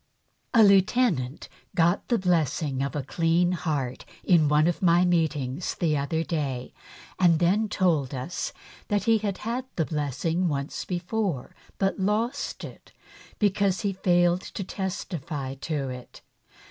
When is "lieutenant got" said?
0.63-2.07